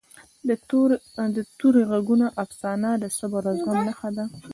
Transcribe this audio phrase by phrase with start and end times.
[0.47, 4.25] د تورې غرونو افسانه د صبر او زغم نښه ده.